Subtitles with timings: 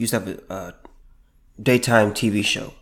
[0.00, 0.74] used to have a, a
[1.62, 2.72] daytime TV show,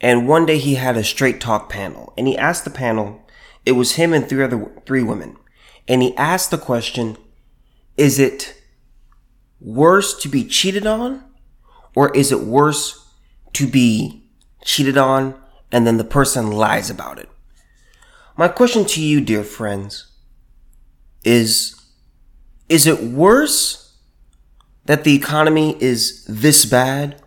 [0.00, 3.22] and one day he had a straight talk panel, and he asked the panel,
[3.64, 5.36] it was him and three other three women,
[5.88, 7.16] and he asked the question,
[7.96, 8.62] "Is it
[9.60, 11.24] worse to be cheated on,
[11.94, 13.06] or is it worse
[13.52, 14.28] to be
[14.64, 15.34] cheated on
[15.70, 17.28] and then the person lies about it?"
[18.36, 20.06] My question to you, dear friends,
[21.24, 21.76] is:
[22.68, 23.81] Is it worse?
[24.84, 27.20] That the economy is this bad?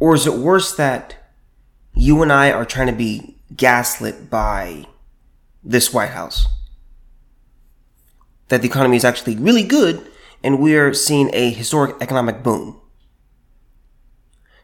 [0.00, 1.16] Or is it worse that
[1.94, 4.86] you and I are trying to be gaslit by
[5.62, 6.46] this White House?
[8.48, 10.06] That the economy is actually really good
[10.42, 12.80] and we are seeing a historic economic boom.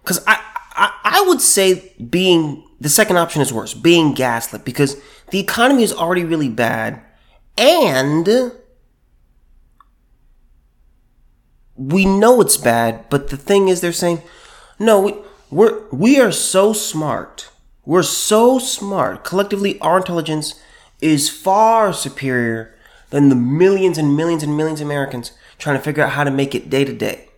[0.02, 0.38] Because I,
[0.72, 5.82] I, I would say being the second option is worse, being gaslit, because the economy
[5.82, 7.00] is already really bad
[7.56, 8.26] and
[11.76, 14.22] we know it's bad, but the thing is, they're saying,
[14.78, 15.14] no, we,
[15.50, 17.50] we're, we are so smart.
[17.84, 19.24] We're so smart.
[19.24, 20.60] Collectively, our intelligence
[21.00, 22.74] is far superior
[23.10, 26.30] than the millions and millions and millions of Americans trying to figure out how to
[26.30, 27.28] make it day to day.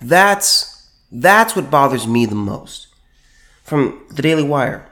[0.00, 2.88] That's, that's what bothers me the most.
[3.62, 4.88] From the Daily Wire,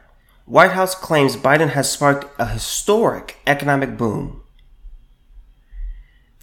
[0.46, 4.43] White House claims Biden has sparked a historic economic boom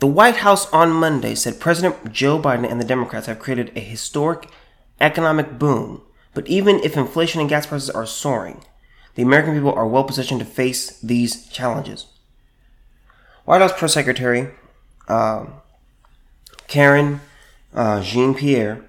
[0.01, 3.79] the White House on Monday said President Joe Biden and the Democrats have created a
[3.79, 4.49] historic
[4.99, 6.01] economic boom,
[6.33, 8.63] but even if inflation and gas prices are soaring,
[9.13, 12.07] the American people are well positioned to face these challenges.
[13.45, 14.49] White House Press Secretary
[15.07, 15.45] uh,
[16.67, 17.19] Karine
[17.75, 18.83] uh, Jean Pierre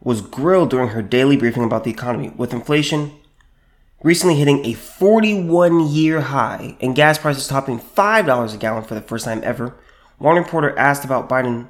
[0.00, 3.12] was grilled during her daily briefing about the economy, with inflation
[4.02, 9.02] recently hitting a 41 year high and gas prices topping $5 a gallon for the
[9.02, 9.76] first time ever.
[10.18, 11.68] One reporter asked about Biden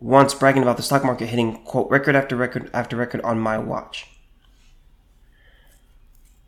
[0.00, 3.58] once bragging about the stock market hitting, quote, record after record after record on my
[3.58, 4.06] watch.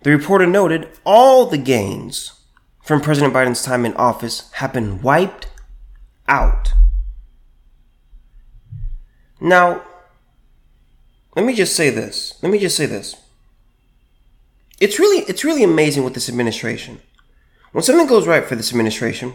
[0.02, 2.40] The reporter noted all the gains
[2.84, 5.48] from President Biden's time in office have been wiped
[6.28, 6.72] out.
[9.40, 9.82] Now,
[11.34, 12.38] let me just say this.
[12.42, 13.16] Let me just say this.
[14.80, 17.00] It's really it's really amazing with this administration.
[17.72, 19.34] When something goes right for this administration,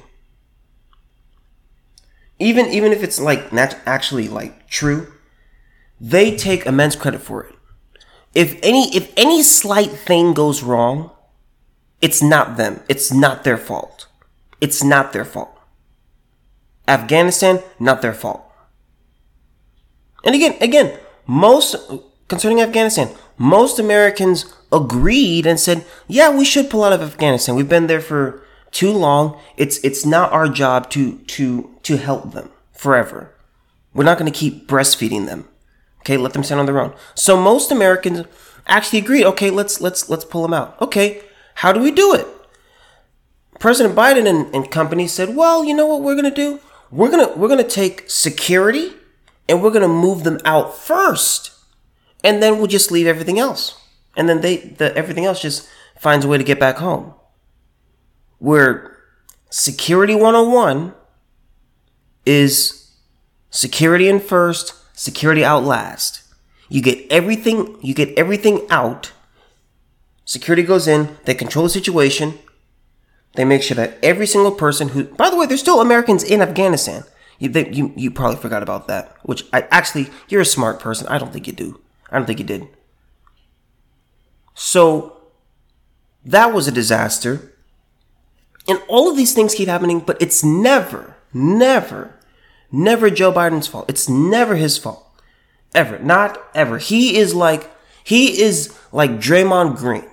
[2.42, 5.14] even even if it's like not actually like true,
[6.00, 7.56] they take immense credit for it.
[8.34, 11.12] If any if any slight thing goes wrong,
[12.02, 12.82] it's not them.
[12.90, 14.08] It's not their fault.
[14.60, 15.58] It's not their fault.
[16.88, 18.44] Afghanistan, not their fault.
[20.24, 20.98] And again, again,
[21.28, 21.76] most
[22.28, 27.56] concerning Afghanistan, most Americans agreed and said, "Yeah, we should pull out of Afghanistan.
[27.56, 28.42] We've been there for
[28.72, 29.40] too long.
[29.58, 33.36] It's it's not our job to to to help them forever.
[33.94, 35.48] We're not going to keep breastfeeding them.
[36.00, 36.94] Okay, let them stand on their own.
[37.14, 38.26] So most Americans
[38.66, 39.26] actually agreed.
[39.26, 40.82] Okay, let's let's let's pull them out.
[40.82, 41.22] Okay,
[41.56, 42.28] how do we do it?
[43.60, 46.60] President Biden and, and company said, well, you know what we're gonna do?
[46.90, 48.94] We're gonna we're gonna take security
[49.48, 51.52] and we're gonna move them out first,
[52.24, 53.80] and then we'll just leave everything else,
[54.18, 57.14] and then they the everything else just finds a way to get back home.
[58.42, 58.98] Where
[59.52, 60.96] security 101
[62.26, 62.92] is
[63.52, 66.24] security in first, security out last.
[66.68, 69.12] You get everything, you get everything out.
[70.26, 72.40] Security goes in, they control the situation.
[73.36, 76.42] They make sure that every single person who, by the way, there's still Americans in
[76.42, 77.04] Afghanistan.
[77.38, 81.06] You, they, you, you probably forgot about that, which I actually, you're a smart person.
[81.10, 81.80] I don't think you do.
[82.10, 82.68] I don't think you did.
[84.56, 85.18] So,
[86.26, 87.51] that was a disaster.
[88.72, 92.18] And all of these things keep happening, but it's never, never,
[92.72, 93.90] never Joe Biden's fault.
[93.90, 95.06] It's never his fault.
[95.76, 96.00] Ever.
[96.00, 96.78] Not ever.
[96.78, 97.70] He is like,
[98.02, 100.06] he is like Draymond Green.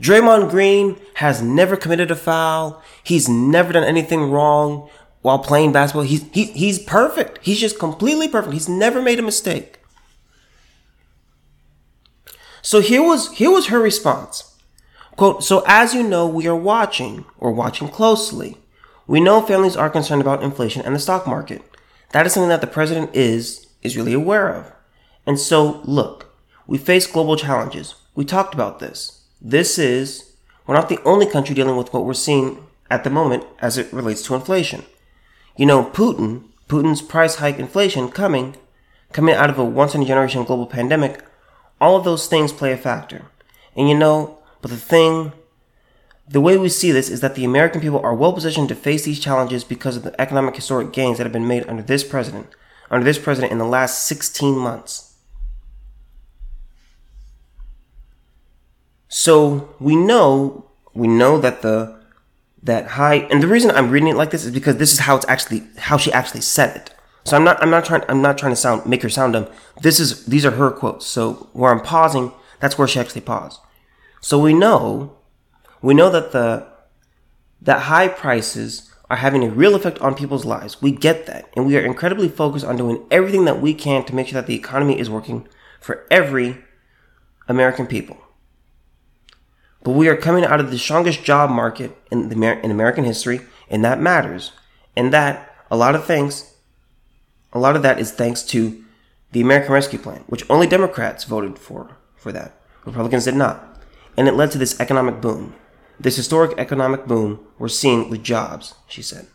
[0.00, 2.82] Draymond Green has never committed a foul.
[3.04, 4.88] He's never done anything wrong
[5.20, 6.04] while playing basketball.
[6.04, 7.40] He's, he, he's perfect.
[7.42, 8.54] He's just completely perfect.
[8.54, 9.78] He's never made a mistake.
[12.62, 14.49] So here was, here was her response.
[15.20, 18.56] Quote, so as you know, we are watching or watching closely.
[19.06, 21.60] We know families are concerned about inflation and the stock market.
[22.12, 24.72] That is something that the president is, is really aware of.
[25.26, 26.34] And so, look,
[26.66, 27.96] we face global challenges.
[28.14, 29.20] We talked about this.
[29.42, 30.32] This is,
[30.66, 33.92] we're not the only country dealing with what we're seeing at the moment as it
[33.92, 34.86] relates to inflation.
[35.54, 38.56] You know, Putin, Putin's price hike inflation coming,
[39.12, 41.22] coming out of a once in a generation global pandemic,
[41.78, 43.26] all of those things play a factor.
[43.76, 45.32] And you know, but the thing,
[46.28, 49.04] the way we see this is that the American people are well positioned to face
[49.04, 52.46] these challenges because of the economic historic gains that have been made under this president,
[52.90, 55.14] under this president in the last 16 months.
[59.08, 61.98] So we know we know that the
[62.62, 65.16] that high and the reason I'm reading it like this is because this is how
[65.16, 66.94] it's actually how she actually said it.
[67.24, 69.48] So I'm not I'm not trying I'm not trying to sound make her sound dumb.
[69.82, 71.06] This is these are her quotes.
[71.06, 73.58] So where I'm pausing, that's where she actually paused.
[74.20, 75.16] So we know
[75.82, 76.66] we know that the
[77.62, 80.80] that high prices are having a real effect on people's lives.
[80.80, 81.50] We get that.
[81.54, 84.46] And we are incredibly focused on doing everything that we can to make sure that
[84.46, 85.48] the economy is working
[85.80, 86.58] for every
[87.48, 88.16] American people.
[89.82, 93.40] But we are coming out of the strongest job market in, the, in American history,
[93.68, 94.52] and that matters.
[94.94, 96.54] And that, a lot of things,
[97.52, 98.84] a lot of that is thanks to
[99.32, 102.60] the American Rescue Plan, which only Democrats voted for, for that.
[102.84, 103.69] Republicans did not.
[104.16, 105.54] And it led to this economic boom.
[105.98, 109.26] This historic economic boom we're seeing with jobs, she said.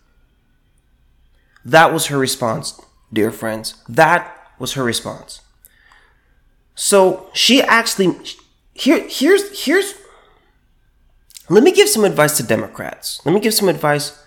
[1.64, 2.80] That was her response,
[3.12, 3.76] dear friends.
[3.88, 5.42] That was her response.
[6.76, 8.16] So she actually
[8.74, 9.96] here here's here's
[11.50, 13.22] let me give some advice to Democrats.
[13.26, 14.22] Let me give some advice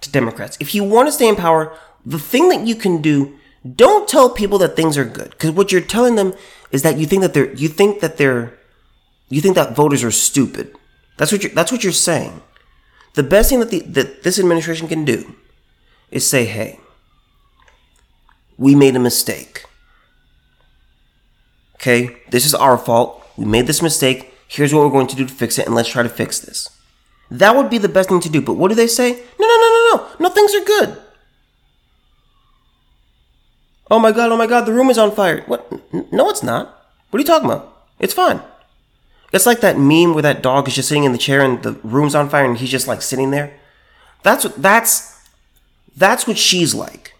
[0.00, 0.56] to Democrats.
[0.60, 3.38] If you want to stay in power, the thing that you can do,
[3.76, 5.30] don't tell people that things are good.
[5.30, 6.34] Because what you're telling them
[6.70, 8.58] is that you think that they're you think that they're
[9.28, 10.74] you think that voters are stupid.
[11.16, 12.42] That's what you're, that's what you're saying.
[13.14, 15.34] The best thing that, the, that this administration can do
[16.10, 16.80] is say, hey,
[18.58, 19.64] we made a mistake.
[21.76, 23.22] Okay, this is our fault.
[23.36, 24.32] We made this mistake.
[24.48, 26.70] Here's what we're going to do to fix it, and let's try to fix this.
[27.30, 28.40] That would be the best thing to do.
[28.40, 29.10] But what do they say?
[29.12, 30.08] No, no, no, no, no.
[30.20, 31.02] No, things are good.
[33.90, 35.42] Oh my god, oh my god, the room is on fire.
[35.42, 35.70] What?
[36.12, 36.88] No, it's not.
[37.10, 37.86] What are you talking about?
[37.98, 38.40] It's fine.
[39.34, 41.72] It's like that meme where that dog is just sitting in the chair and the
[41.82, 43.52] room's on fire and he's just like sitting there.
[44.22, 45.28] That's what that's
[45.96, 47.14] that's what she's like.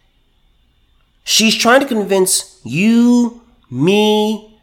[1.25, 4.61] She's trying to convince you, me,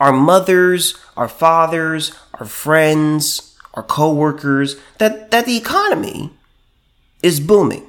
[0.00, 6.30] our mothers, our fathers, our friends, our co-workers that that the economy
[7.22, 7.86] is booming.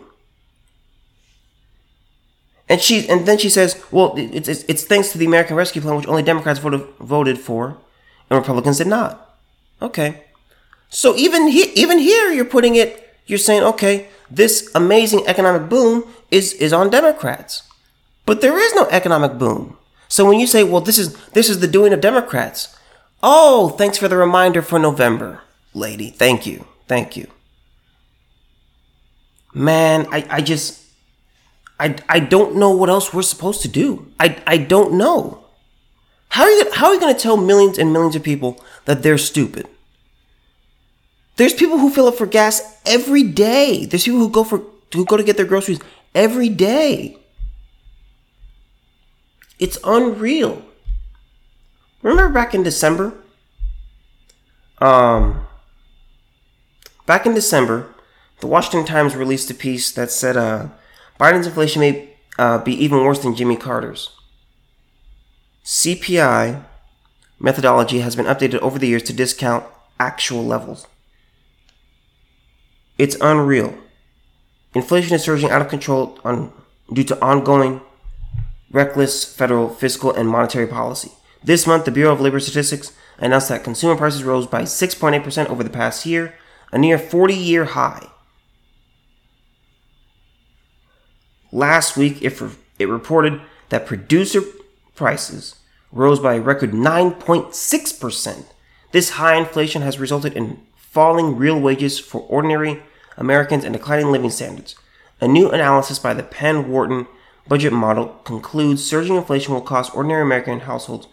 [2.67, 5.81] And she and then she says, "Well, it's, it's, it's thanks to the American Rescue
[5.81, 7.77] Plan, which only Democrats voted voted for."
[8.29, 9.35] And Republicans did not.
[9.81, 10.23] Okay.
[10.89, 13.15] So even he, even here, you're putting it.
[13.25, 17.63] You're saying, okay, this amazing economic boom is is on Democrats,
[18.25, 19.77] but there is no economic boom.
[20.07, 22.77] So when you say, well, this is this is the doing of Democrats.
[23.21, 25.41] Oh, thanks for the reminder for November,
[25.73, 26.09] lady.
[26.09, 27.27] Thank you, thank you.
[29.53, 30.83] Man, I, I just
[31.79, 34.11] I, I don't know what else we're supposed to do.
[34.19, 35.42] I, I don't know.
[36.29, 39.03] How are you, how are you going to tell millions and millions of people that
[39.03, 39.67] they're stupid?
[41.35, 43.85] There's people who fill up for gas every day.
[43.85, 44.61] There's people who go for
[44.93, 45.79] who go to get their groceries
[46.13, 47.17] every day.
[49.57, 50.63] It's unreal.
[52.03, 53.13] Remember back in December?
[54.79, 55.47] Um
[57.05, 57.93] back in December,
[58.39, 60.67] the Washington Times released a piece that said uh,
[61.19, 64.09] Biden's inflation may uh, be even worse than Jimmy Carter's.
[65.63, 66.65] CPI
[67.39, 69.65] methodology has been updated over the years to discount
[69.99, 70.87] actual levels.
[72.97, 73.73] It's unreal.
[74.73, 76.51] Inflation is surging out of control on,
[76.91, 77.81] due to ongoing
[78.71, 81.11] reckless federal fiscal and monetary policy.
[81.43, 85.63] This month, the Bureau of Labor Statistics announced that consumer prices rose by 6.8% over
[85.63, 86.35] the past year,
[86.71, 88.07] a near 40 year high.
[91.51, 92.41] Last week, it,
[92.79, 93.39] it reported
[93.69, 94.41] that producer
[94.95, 95.55] prices
[95.91, 98.45] rose by a record 9.6%.
[98.91, 102.81] This high inflation has resulted in falling real wages for ordinary
[103.17, 104.75] Americans and declining living standards.
[105.21, 107.07] A new analysis by the Penn Wharton
[107.47, 111.07] budget model concludes surging inflation will cost ordinary American households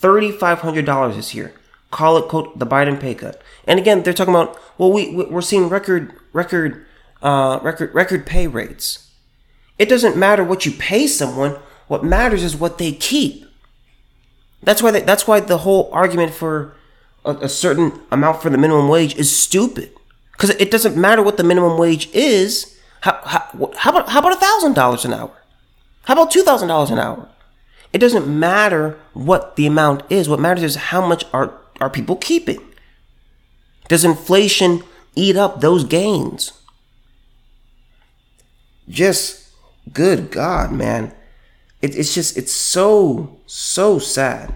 [0.00, 1.52] $3,500 this year.
[1.90, 3.42] Call it, quote, the Biden pay cut.
[3.66, 6.86] And again, they're talking about, well, we, we're seeing record, record,
[7.22, 9.10] uh, record, record pay rates.
[9.78, 11.56] It doesn't matter what you pay someone.
[11.90, 13.44] What matters is what they keep.
[14.62, 16.76] That's why they, that's why the whole argument for
[17.24, 19.90] a, a certain amount for the minimum wage is stupid.
[20.30, 22.78] Because it doesn't matter what the minimum wage is.
[23.00, 25.32] How, how, how about how about thousand dollars an hour?
[26.04, 27.28] How about two thousand dollars an hour?
[27.92, 30.28] It doesn't matter what the amount is.
[30.28, 32.62] What matters is how much are are people keeping.
[33.88, 34.84] Does inflation
[35.16, 36.52] eat up those gains?
[38.88, 39.48] Just
[39.92, 41.16] good God, man.
[41.82, 44.54] It, it's just, it's so, so sad.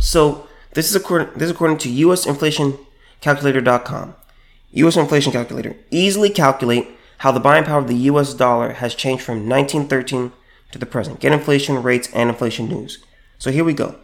[0.00, 4.14] So this is according, this is according to USInflationCalculator.com.
[4.70, 4.96] U.S.
[4.96, 9.48] inflation calculator easily calculate how the buying power of the US dollar has changed from
[9.48, 10.32] 1913
[10.72, 11.20] to the present.
[11.20, 13.02] Get inflation rates and inflation news.
[13.38, 13.96] So here we go.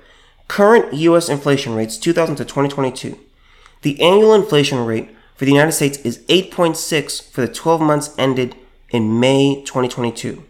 [0.49, 3.19] Current US inflation rates 2000 to 2022.
[3.83, 8.57] The annual inflation rate for the United States is 8.6 for the 12 months ended
[8.91, 10.45] in May 2022.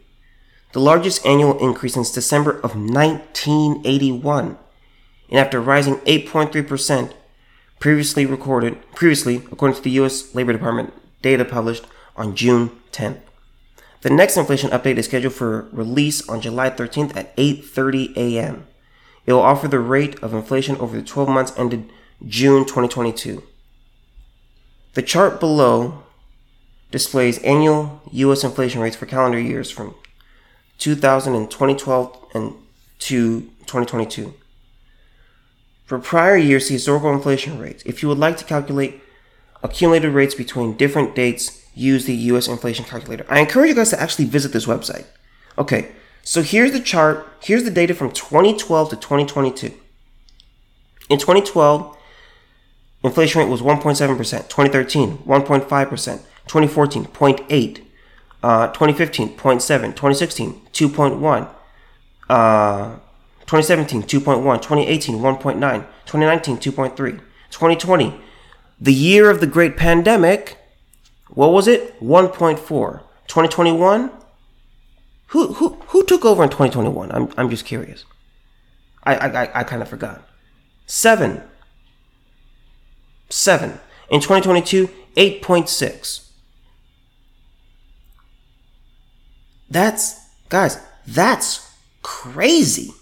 [0.75, 4.59] The largest annual increase since December of 1981.
[5.31, 7.13] And after rising 8.3%
[7.79, 13.21] previously recorded previously according to the US Labor Department data published on June 10th.
[14.01, 18.67] The next inflation update is scheduled for release on July 13th at 8:30 a.m.
[19.27, 21.89] It will offer the rate of inflation over the 12 months ended
[22.27, 23.45] June 2022.
[24.95, 26.03] The chart below
[26.91, 29.95] displays annual US inflation rates for calendar years from
[30.79, 32.55] 2000 and 2012 and
[33.01, 34.35] to 2022.
[35.87, 37.83] For prior years, see historical inflation rates.
[37.85, 39.03] If you would like to calculate
[39.63, 43.27] accumulated rates between different dates, use the US inflation calculator.
[43.29, 45.05] I encourage you guys to actually visit this website.
[45.59, 47.27] Okay, so here's the chart.
[47.41, 49.75] Here's the data from 2012 to 2022.
[51.11, 51.97] In 2012,
[53.03, 57.84] inflation rate was 1.7%, 2013, 1.5%, 2014, 0.8,
[58.45, 61.49] uh, 2015, 0.7, 2016, 2.1,
[62.29, 62.95] uh,
[63.47, 65.61] 2017, 2.1, 2018, 1.9,
[66.05, 66.95] 2019, 2.3,
[67.51, 68.21] 2020,
[68.79, 70.59] the year of the great pandemic,
[71.31, 71.99] what was it?
[72.03, 72.59] 1.4.
[73.29, 74.11] 2021?
[75.29, 77.13] Who, who, who took over in 2021?
[77.13, 78.05] I'm, I'm just curious.
[79.05, 80.29] I, I, I kind of forgot.
[80.85, 81.43] Seven.
[83.31, 83.81] Seven.
[84.11, 86.29] In 2022, 8.6.
[89.69, 92.93] That's, guys, that's crazy.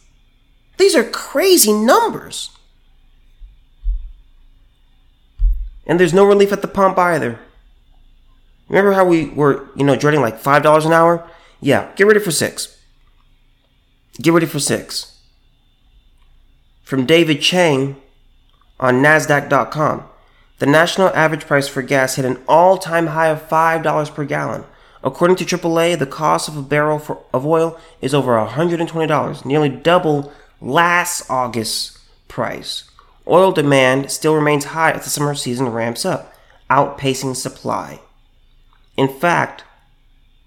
[0.78, 2.50] These are crazy numbers.
[5.86, 7.38] And there's no relief at the pump either.
[8.68, 11.28] Remember how we were, you know, dreading like $5 an hour?
[11.60, 12.78] Yeah, get ready for six.
[14.20, 15.20] Get ready for six.
[16.82, 17.96] From David Chang
[18.80, 20.04] on NASDAQ.com.
[20.58, 24.64] The national average price for gas hit an all time high of $5 per gallon.
[25.04, 29.68] According to AAA, the cost of a barrel for, of oil is over $120, nearly
[29.68, 32.84] double last August's price.
[33.26, 36.32] Oil demand still remains high as the summer season ramps up,
[36.70, 38.00] outpacing supply.
[38.96, 39.64] In fact,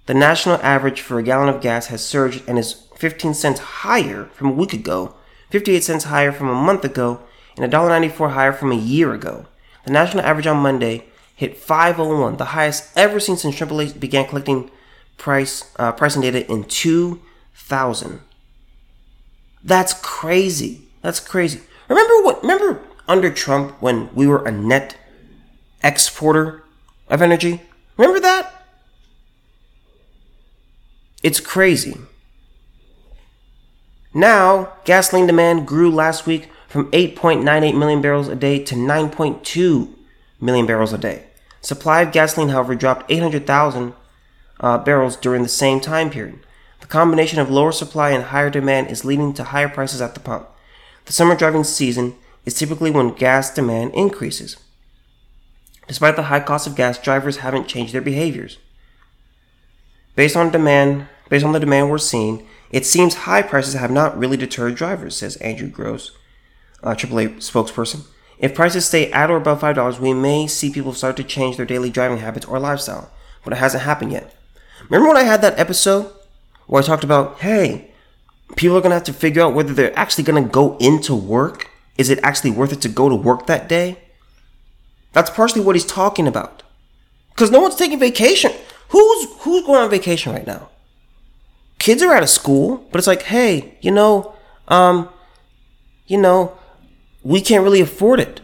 [0.06, 4.26] the national average for a gallon of gas has surged and is 15 cents higher
[4.34, 5.16] from a week ago,
[5.50, 7.22] 58 cents higher from a month ago,
[7.58, 9.46] and $1.94 higher from a year ago.
[9.86, 14.72] The national average on Monday hit 501, the highest ever seen since AAA began collecting
[15.18, 18.22] price uh, pricing data in 2000.
[19.63, 20.82] That's crazy.
[21.01, 21.62] That's crazy.
[21.89, 22.42] Remember what?
[22.42, 24.98] Remember under Trump when we were a net
[25.84, 26.63] exporter
[27.10, 27.62] of energy?
[27.98, 28.51] Remember that?
[31.24, 31.98] It's crazy.
[34.13, 39.95] Now, gasoline demand grew last week from 8.98 million barrels a day to 9.2
[40.39, 41.25] million barrels a day.
[41.62, 43.94] Supply of gasoline, however, dropped 800,000
[44.60, 46.39] uh, barrels during the same time period.
[46.82, 50.20] The combination of lower supply and higher demand is leading to higher prices at the
[50.20, 50.48] pump.
[51.06, 52.15] The summer driving season
[52.46, 54.58] is typically when gas demand increases.
[55.88, 58.58] Despite the high cost of gas, drivers haven't changed their behaviors.
[60.15, 64.18] Based on demand, based on the demand we're seeing, it seems high prices have not
[64.18, 66.12] really deterred drivers, says Andrew Gross,
[66.82, 68.06] a AAA spokesperson.
[68.39, 71.65] If prices stay at or above $5, we may see people start to change their
[71.65, 73.12] daily driving habits or lifestyle,
[73.44, 74.36] but it hasn't happened yet.
[74.89, 76.12] Remember when I had that episode
[76.68, 77.92] where I talked about, hey,
[78.56, 81.15] people are going to have to figure out whether they're actually going to go into
[81.15, 81.70] work?
[81.98, 84.00] Is it actually worth it to go to work that day?
[85.13, 86.62] That's partially what he's talking about.
[87.30, 88.51] Because no one's taking vacation.
[88.89, 90.70] Who's who's going on vacation right now?
[91.80, 94.36] Kids are out of school, but it's like, hey, you know,
[94.68, 95.10] um,
[96.08, 96.58] you know,
[97.25, 98.39] we can't really afford it.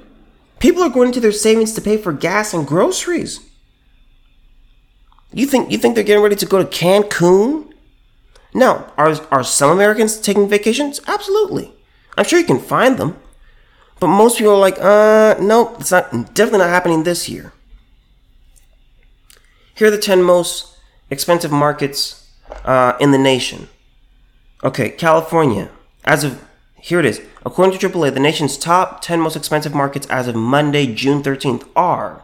[0.59, 3.39] People are going into their savings to pay for gas and groceries.
[5.31, 7.71] You think you think they're getting ready to go to Cancun?
[8.53, 10.99] Now, are are some Americans taking vacations?
[11.07, 11.73] Absolutely.
[12.17, 13.17] I'm sure you can find them.
[13.99, 17.53] But most people are like, uh, nope, it's not definitely not happening this year.
[19.75, 20.75] Here are the 10 most
[21.11, 22.27] expensive markets
[22.65, 23.69] uh, in the nation.
[24.63, 25.69] Okay, California.
[26.03, 26.43] As of
[26.81, 27.21] here it is.
[27.45, 31.67] According to AAA, the nation's top 10 most expensive markets as of Monday, June 13th
[31.75, 32.23] are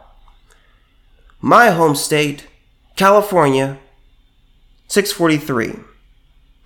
[1.40, 2.46] my home state,
[2.96, 3.78] California,
[4.88, 5.84] 643.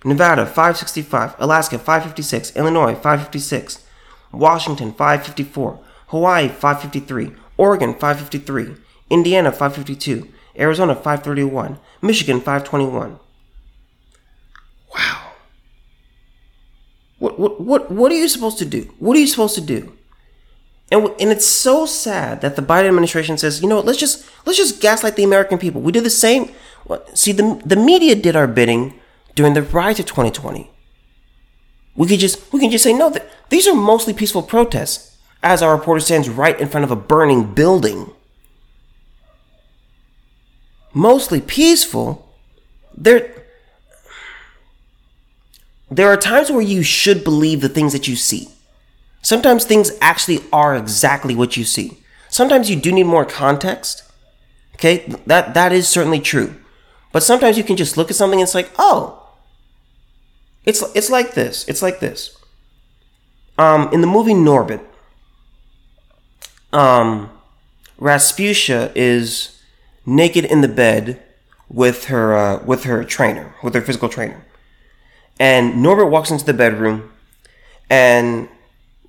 [0.03, 1.35] Nevada, 565.
[1.39, 2.55] Alaska, 556.
[2.55, 3.83] Illinois, 556.
[4.33, 8.75] Washington 554, Hawaii 553, Oregon 553,
[9.09, 13.19] Indiana 552, Arizona 531, Michigan 521.
[14.95, 15.31] Wow.
[17.19, 18.93] What what what what are you supposed to do?
[18.99, 19.93] What are you supposed to do?
[20.91, 24.25] And, and it's so sad that the Biden administration says, you know what, let's just
[24.45, 25.81] let's just gaslight the American people.
[25.81, 26.51] We did the same.
[27.13, 28.99] See, the the media did our bidding
[29.35, 30.69] during the rise of 2020.
[31.95, 33.09] We could just we can just say no.
[33.09, 36.95] That these are mostly peaceful protests, as our reporter stands right in front of a
[36.95, 38.11] burning building.
[40.93, 42.29] Mostly peaceful.
[42.95, 43.42] There,
[45.97, 48.49] there are times where you should believe the things that you see.
[49.21, 51.99] Sometimes things actually are exactly what you see.
[52.29, 54.03] Sometimes you do need more context.
[54.75, 56.55] Okay, that that is certainly true.
[57.11, 59.23] But sometimes you can just look at something and it's like, oh,
[60.65, 61.67] it's it's like this.
[61.67, 62.35] It's like this.
[63.57, 64.83] Um, in the movie Norbit,
[66.73, 67.29] um,
[67.99, 69.61] Rasputia is
[70.05, 71.21] naked in the bed
[71.69, 74.43] with her uh, with her trainer, with her physical trainer,
[75.39, 77.11] and Norbit walks into the bedroom,
[77.89, 78.49] and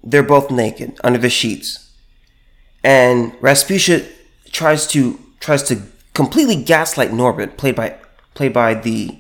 [0.02, 1.92] they're both naked under the sheets.
[2.82, 4.06] And Rasputia
[4.52, 7.96] tries to tries to completely gaslight Norbit, played by
[8.34, 9.18] played by the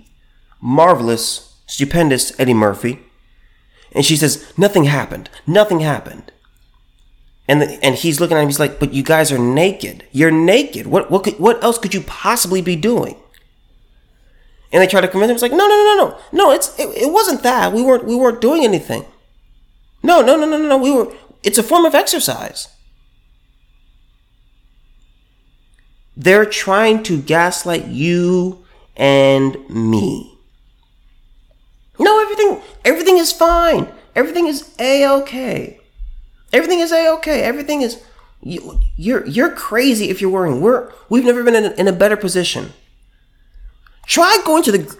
[0.60, 3.00] marvelous, stupendous Eddie Murphy.
[3.92, 5.30] And she says, Nothing happened.
[5.46, 6.32] Nothing happened.
[7.46, 10.04] And the, and he's looking at him, he's like, But you guys are naked.
[10.10, 10.86] You're naked.
[10.86, 13.16] What what could, what else could you possibly be doing?
[14.74, 16.18] And they try to convince him, it's like, no, no, no, no, no.
[16.32, 17.72] No, it's it, it wasn't that.
[17.72, 19.04] We weren't we weren't doing anything.
[20.02, 20.76] No, no, no, no, no, no.
[20.76, 21.14] We were.
[21.44, 22.66] It's a form of exercise.
[26.16, 28.64] They're trying to gaslight you
[28.96, 30.38] and me.
[32.00, 33.86] No, everything, everything is fine.
[34.16, 35.78] Everything is a okay.
[36.52, 37.42] Everything is a okay.
[37.42, 38.02] Everything is.
[38.42, 40.60] You, you're you're crazy if you're worrying.
[40.60, 42.72] We're we've never been in a, in a better position.
[44.06, 44.96] Try going to the.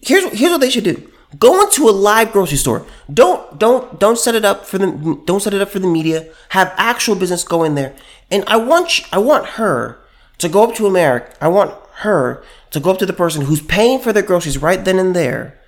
[0.00, 1.10] Here's here's what they should do.
[1.38, 2.86] Go into a live grocery store.
[3.12, 6.28] Don't don't don't set it up for the don't set it up for the media.
[6.50, 7.94] Have actual business go in there.
[8.30, 9.98] And I want I want her
[10.38, 11.34] to go up to America.
[11.40, 14.84] I want her to go up to the person who's paying for their groceries right
[14.84, 15.58] then and there.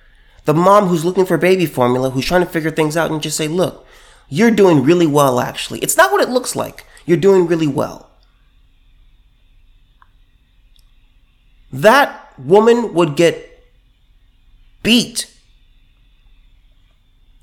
[0.45, 3.37] The mom who's looking for baby formula, who's trying to figure things out and just
[3.37, 3.85] say, "Look,
[4.29, 5.79] you're doing really well actually.
[5.79, 6.85] It's not what it looks like.
[7.05, 8.09] You're doing really well."
[11.71, 13.63] That woman would get
[14.83, 15.27] beat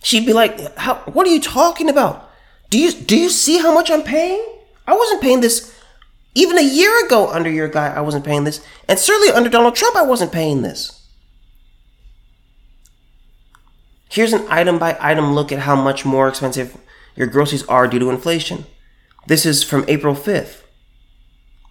[0.04, 0.96] She'd be like, "How?
[1.14, 2.30] What are you talking about?
[2.68, 4.44] Do you do you see how much I'm paying?
[4.86, 5.72] I wasn't paying this
[6.34, 7.88] even a year ago under your guy.
[7.88, 11.00] I wasn't paying this, and certainly under Donald Trump, I wasn't paying this."
[14.10, 16.76] Here's an item by item look at how much more expensive
[17.16, 18.66] your groceries are due to inflation.
[19.26, 20.64] This is from April 5th,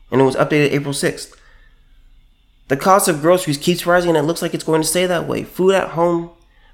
[0.10, 1.36] and it was updated April 6th.
[2.68, 5.28] The cost of groceries keeps rising, and it looks like it's going to stay that
[5.28, 5.44] way.
[5.44, 6.32] Food at home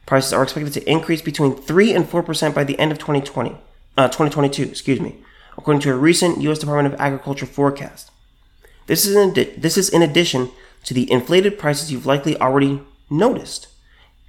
[0.10, 3.56] Prices are expected to increase between 3 and 4% by the end of 2020,
[3.96, 5.18] uh, 2022, excuse me,
[5.56, 6.58] according to a recent U.S.
[6.58, 8.10] Department of Agriculture forecast.
[8.88, 10.50] This is, in adi- this is in addition
[10.86, 13.68] to the inflated prices you've likely already noticed.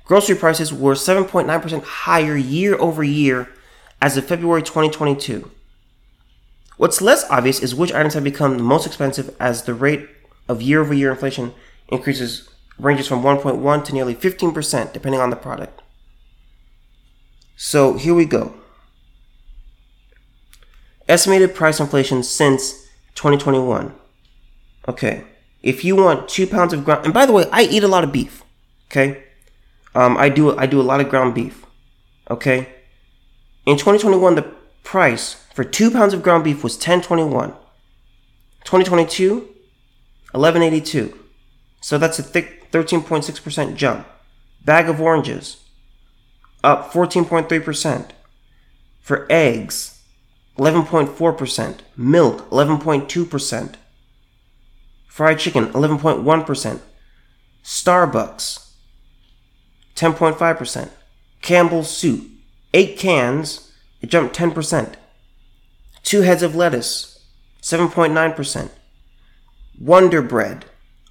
[0.05, 3.49] Grocery prices were 7.9% higher year over year
[4.03, 5.51] as of February 2022.
[6.77, 10.11] What's less obvious is which items have become the most expensive as the rate
[10.51, 11.55] of year over year inflation
[11.89, 15.83] increases ranges from 1.1 to nearly 15%, depending on the product.
[17.57, 18.55] So here we go.
[21.09, 23.95] Estimated price inflation since 2021.
[24.89, 25.25] Okay.
[25.63, 28.03] If you want two pounds of ground, and by the way, I eat a lot
[28.03, 28.43] of beef.
[28.91, 29.25] Okay.
[29.95, 31.67] Um, I do I do a lot of ground beef.
[32.31, 32.69] Okay.
[33.67, 37.55] In 2021, the price for two pounds of ground beef was 10.21.
[38.65, 39.50] 2022,
[40.35, 41.17] 11.82.
[41.81, 44.07] So that's a thick 13.6% jump.
[44.65, 45.65] Bag of oranges,
[46.63, 48.11] up 14.3%.
[49.01, 50.03] For eggs,
[50.59, 51.79] 11.4%.
[51.97, 53.75] Milk, 11.2%.
[55.07, 56.81] Fried chicken, 11.1%.
[57.65, 58.71] Starbucks,
[59.97, 60.91] 10.5%.
[61.43, 62.29] Campbell's soup,
[62.75, 64.95] 8 cans, it jumped 10%.
[66.03, 67.25] Two heads of lettuce,
[67.63, 68.71] 7.9%.
[69.81, 70.67] Wonder Bread,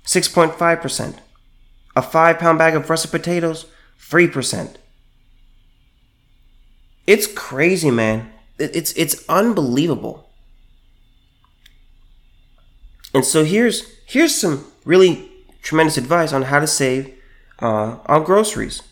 [0.06, 1.16] 6.5%.
[1.96, 3.66] A five pound bag of russet potatoes,
[4.00, 4.76] 3%.
[7.08, 8.32] It's crazy, man.
[8.60, 10.30] It's, it's unbelievable.
[13.14, 15.32] And so here's, here's some really
[15.64, 17.12] tremendous advice on how to save
[17.60, 18.84] uh, on groceries.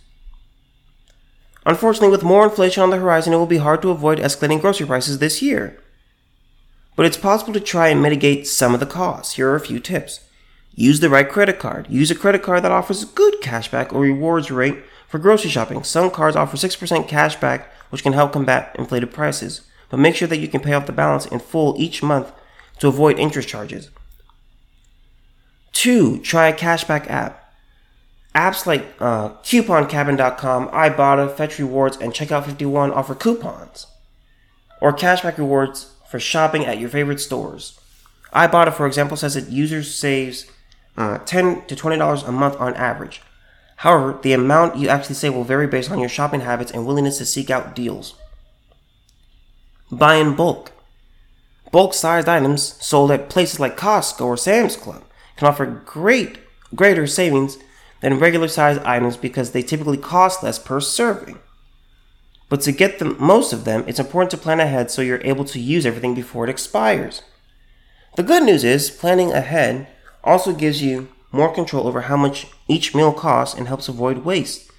[1.68, 4.88] Unfortunately, with more inflation on the horizon, it will be hard to avoid escalating grocery
[4.88, 5.80] prices this year.
[6.97, 9.36] But it's possible to try and mitigate some of the costs.
[9.36, 10.21] Here are a few tips.
[10.73, 11.88] Use the right credit card.
[11.89, 15.83] Use a credit card that offers a good cashback or rewards rate for grocery shopping.
[15.83, 19.62] Some cards offer 6% cashback, which can help combat inflated prices.
[19.89, 22.31] But make sure that you can pay off the balance in full each month
[22.79, 23.91] to avoid interest charges.
[25.71, 27.53] Two, try a cashback app.
[28.33, 33.86] Apps like uh, CouponCabin.com, Ibotta, Fetch Rewards, and Checkout 51 offer coupons
[34.81, 37.80] or cashback rewards for shopping at your favorite stores.
[38.34, 40.46] Ibotta, for example, says that users saves
[40.98, 43.22] uh, 10 to $20 a month on average.
[43.78, 47.20] However, the amount you actually save will vary based on your shopping habits and willingness
[47.20, 48.15] to seek out deals.
[49.91, 50.72] Buy in bulk.
[51.72, 55.04] Bulk sized items sold at places like Costco or Sam's Club
[55.36, 56.39] can offer great
[56.76, 57.58] greater savings
[58.02, 61.39] than regular sized items because they typically cost less per serving.
[62.49, 65.45] But to get the most of them, it's important to plan ahead so you're able
[65.45, 67.21] to use everything before it expires.
[68.15, 69.88] The good news is, planning ahead
[70.23, 74.71] also gives you more control over how much each meal costs and helps avoid waste.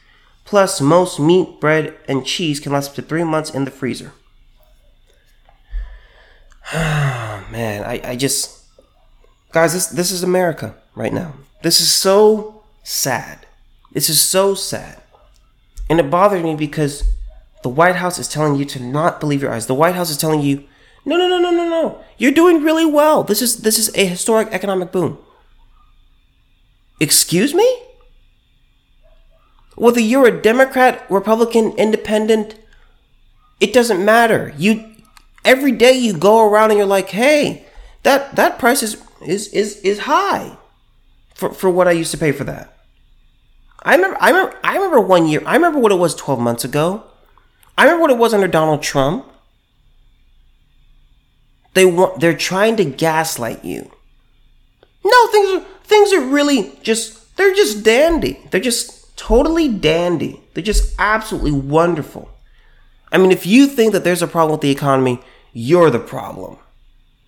[0.44, 4.12] Plus, most meat, bread, and cheese can last up to three months in the freezer.
[6.72, 8.64] Man, I, I just.
[9.52, 11.34] Guys, this, this is America right now.
[11.62, 13.46] This is so sad.
[13.92, 15.02] This is so sad.
[15.90, 17.04] And it bothers me because
[17.62, 19.66] the White House is telling you to not believe your eyes.
[19.66, 20.64] The White House is telling you,
[21.04, 22.04] no, no, no, no, no, no.
[22.16, 23.24] You're doing really well.
[23.24, 25.18] This is this is a historic economic boom.
[27.00, 27.82] Excuse me?
[29.76, 32.56] Whether you're a Democrat, Republican, Independent,
[33.60, 34.52] it doesn't matter.
[34.58, 34.94] You
[35.44, 37.64] every day you go around and you're like, hey,
[38.02, 40.58] that that price is is is is high
[41.34, 42.76] for, for what I used to pay for that.
[43.82, 45.40] I remember, I remember, I remember one year.
[45.46, 47.04] I remember what it was 12 months ago.
[47.78, 49.24] I remember what it was under Donald Trump.
[51.74, 53.90] They want, they're trying to gaslight you.
[55.04, 58.40] No, things are, things are really just, they're just dandy.
[58.50, 60.42] They're just totally dandy.
[60.52, 62.28] They're just absolutely wonderful.
[63.12, 65.20] I mean, if you think that there's a problem with the economy,
[65.52, 66.58] you're the problem.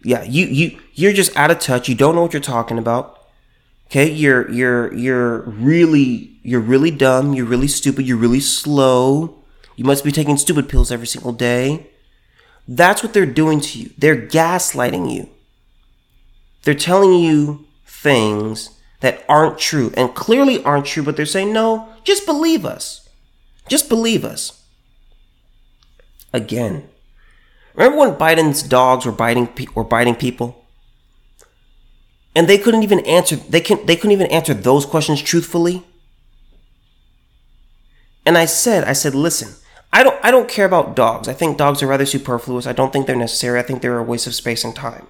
[0.03, 1.89] Yeah, you, you, you're just out of touch.
[1.89, 3.19] You don't know what you're talking about.
[3.87, 9.40] Okay, you're you're you're really you're really dumb, you're really stupid, you're really slow.
[9.81, 11.87] You must be taking stupid pills every single day.
[12.69, 13.91] That's what they're doing to you.
[13.97, 15.31] They're gaslighting you.
[16.65, 21.89] They're telling you things that aren't true and clearly aren't true, but they're saying, no,
[22.05, 23.09] just believe us.
[23.71, 24.63] Just believe us.
[26.35, 26.87] Again.
[27.73, 30.63] Remember when Biden's dogs were biting were biting people?
[32.37, 35.83] and they couldn't even answer they can they couldn't even answer those questions truthfully
[38.25, 39.60] and i said i said listen
[39.93, 41.29] i don't i don't care about dogs.
[41.29, 42.67] I think dogs are rather superfluous.
[42.67, 43.59] I don't think they're necessary.
[43.59, 45.07] I think they're a waste of space and time.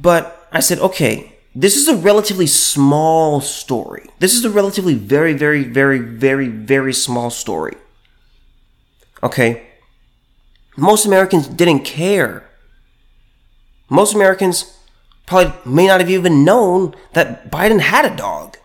[0.00, 4.10] But i said okay this is a relatively small story.
[4.18, 7.76] This is a relatively very very very very very small story.
[9.22, 9.66] Okay?
[10.76, 12.48] Most americans didn't care.
[13.88, 14.74] Most americans
[15.26, 18.58] probably may not have even known that Biden had a dog.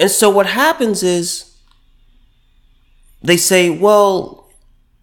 [0.00, 1.51] And so what happens is
[3.22, 4.50] they say, well,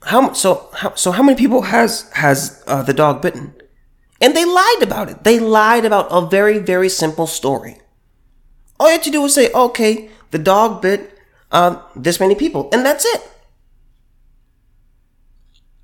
[0.03, 3.53] how so how, so how many people has has uh, the dog bitten?
[4.21, 5.23] And they lied about it.
[5.23, 7.79] They lied about a very very simple story.
[8.79, 11.17] All you had to do was say, okay, the dog bit
[11.51, 13.21] uh, this many people, and that's it.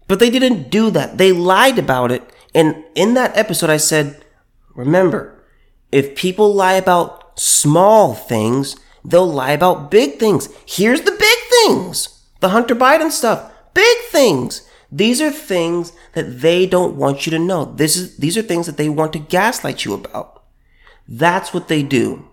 [0.08, 1.17] But they didn't do that.
[1.17, 4.24] They lied about it and in that episode, I said,
[4.74, 5.43] remember,
[5.91, 10.48] if people lie about small things, they'll lie about big things.
[10.65, 12.14] Here's the big things
[12.45, 13.51] the Hunter Biden stuff.
[13.73, 14.69] Big things.
[14.91, 17.65] These are things that they don't want you to know.
[17.65, 20.43] This is, these are things that they want to gaslight you about.
[21.08, 22.27] That's what they do.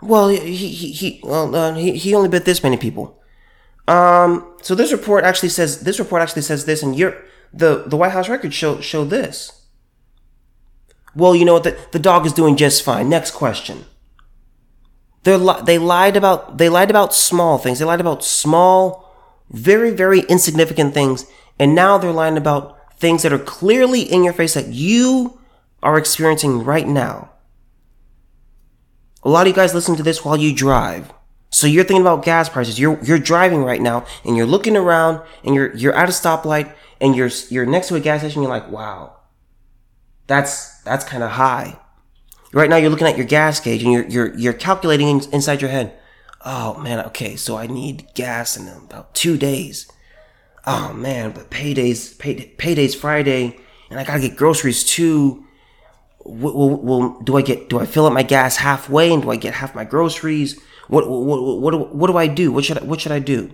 [0.00, 3.20] Well, he, he, he, well, uh, he, he only bit this many people.
[3.86, 7.14] Um, so this report actually says, this report actually says this, and you're,
[7.52, 9.66] the the White House records show show this.
[11.14, 11.64] Well, you know what?
[11.64, 13.10] The, the dog is doing just fine.
[13.10, 13.84] Next question.
[15.24, 17.78] They li- they lied about they lied about small things.
[17.78, 19.12] They lied about small,
[19.50, 21.26] very very insignificant things,
[21.58, 25.38] and now they're lying about things that are clearly in your face that you
[25.82, 27.30] are experiencing right now.
[29.22, 31.12] A lot of you guys listen to this while you drive.
[31.50, 32.78] So you're thinking about gas prices.
[32.78, 36.72] You're you're driving right now and you're looking around and you're you're at a stoplight
[37.00, 39.16] and you're you're next to a gas station, you're like, wow,
[40.26, 41.78] that's that's kind of high.
[42.52, 45.60] Right now, you're looking at your gas gauge and you're you're you're calculating in, inside
[45.60, 45.98] your head.
[46.44, 49.90] Oh man, okay, so I need gas in about two days.
[50.66, 53.58] Oh man, but payday's pay, payday's Friday,
[53.90, 55.44] and I gotta get groceries too.
[56.24, 59.36] Well, well, do I get do I fill up my gas halfway and do I
[59.36, 60.58] get half my groceries?
[60.88, 62.50] What what what what, what do I do?
[62.50, 63.50] What should I, what should I do?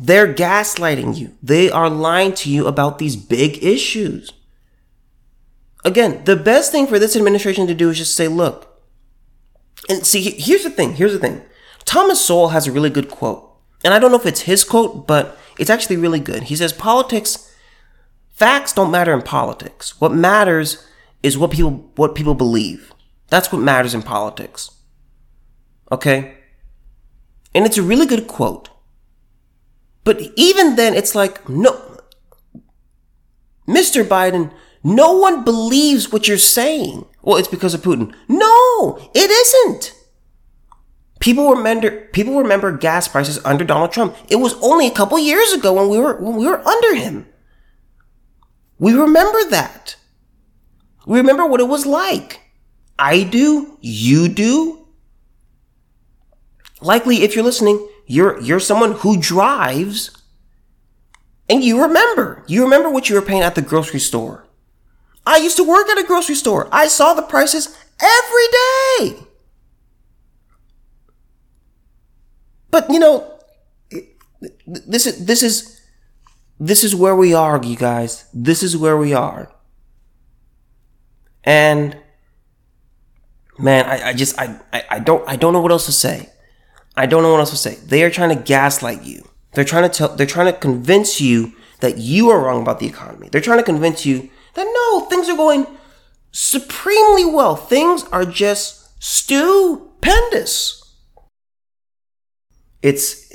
[0.00, 1.36] They're gaslighting you.
[1.42, 4.32] They are lying to you about these big issues.
[5.84, 8.80] Again, the best thing for this administration to do is just say, look,
[9.88, 10.94] and see, here's the thing.
[10.94, 11.42] Here's the thing.
[11.84, 13.48] Thomas Sowell has a really good quote.
[13.84, 16.44] And I don't know if it's his quote, but it's actually really good.
[16.44, 17.52] He says, politics,
[18.28, 20.00] facts don't matter in politics.
[20.00, 20.86] What matters
[21.22, 22.92] is what people, what people believe.
[23.28, 24.70] That's what matters in politics.
[25.90, 26.36] Okay?
[27.54, 28.68] And it's a really good quote.
[30.04, 31.98] But even then, it's like, no,
[33.68, 34.04] Mr.
[34.04, 34.52] Biden,
[34.84, 37.06] no one believes what you're saying.
[37.22, 38.14] Well, it's because of Putin.
[38.28, 39.94] No, it isn't.
[41.20, 44.16] People remember people remember gas prices under Donald Trump.
[44.28, 47.26] It was only a couple years ago when we were when we were under him.
[48.78, 49.94] We remember that.
[51.06, 52.40] We remember what it was like.
[52.98, 54.88] I do, you do.
[56.80, 60.10] Likely if you're listening, you're you're someone who drives
[61.48, 62.42] and you remember.
[62.48, 64.44] You remember what you were paying at the grocery store.
[65.26, 66.68] I used to work at a grocery store.
[66.72, 69.26] I saw the prices every day.
[72.70, 73.38] But you know,
[74.66, 75.80] this is this is
[76.58, 78.26] this is where we are, you guys.
[78.32, 79.52] This is where we are.
[81.44, 81.96] And
[83.58, 86.30] man, I, I just I, I, I don't I don't know what else to say.
[86.96, 87.76] I don't know what else to say.
[87.76, 89.28] They are trying to gaslight you.
[89.52, 92.86] They're trying to tell they're trying to convince you that you are wrong about the
[92.86, 93.28] economy.
[93.28, 95.66] They're trying to convince you that no, things are going
[96.30, 97.56] supremely well.
[97.56, 100.82] Things are just stupendous
[102.82, 103.32] it's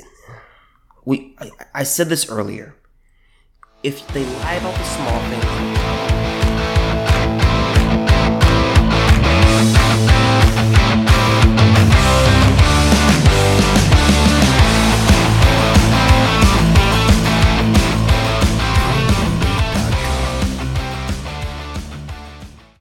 [1.04, 2.74] we I, I said this earlier
[3.82, 5.97] if they lie about the small things